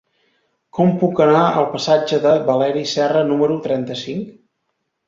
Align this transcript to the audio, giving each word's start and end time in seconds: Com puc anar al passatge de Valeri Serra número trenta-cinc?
Com 0.77 0.89
puc 1.03 1.21
anar 1.27 1.43
al 1.59 1.67
passatge 1.75 2.21
de 2.27 2.35
Valeri 2.51 2.85
Serra 2.97 3.25
número 3.35 3.63
trenta-cinc? 3.69 4.39